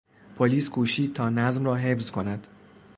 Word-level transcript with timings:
پلیس 0.37 0.69
کوشید 0.69 1.13
تا 1.13 1.29
نظم 1.29 1.65
را 1.65 1.75
حفظ 1.75 2.11
کند. 2.11 2.47